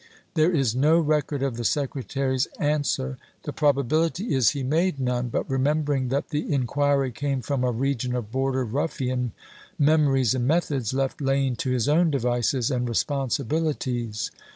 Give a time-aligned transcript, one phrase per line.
[0.33, 1.07] There is no Aug^'M862.
[1.09, 6.51] record of the Secretary's answer; the probability is he made none, but, remembering that the
[6.51, 9.31] inquiry came from a region of Border Ruffian
[9.77, 14.31] memories and methods, left Lane to his own devices and responsibilities.